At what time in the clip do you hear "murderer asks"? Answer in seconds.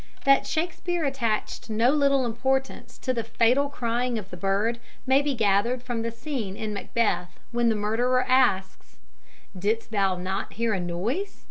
7.75-8.97